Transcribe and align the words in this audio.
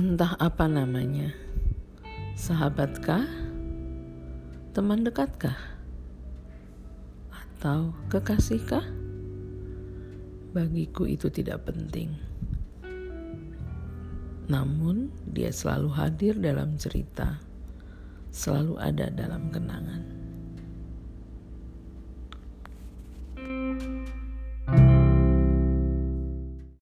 Entah 0.00 0.32
apa 0.40 0.64
namanya, 0.64 1.28
sahabatkah, 2.32 3.20
teman 4.72 5.04
dekatkah, 5.04 5.60
atau 7.28 7.92
kekasihkah? 8.08 8.80
Bagiku 10.56 11.04
itu 11.04 11.28
tidak 11.28 11.68
penting. 11.68 12.16
Namun, 14.48 15.12
dia 15.28 15.52
selalu 15.52 15.92
hadir 15.92 16.32
dalam 16.40 16.80
cerita, 16.80 17.36
selalu 18.32 18.80
ada 18.80 19.12
dalam 19.12 19.52
kenangan. 19.52 19.89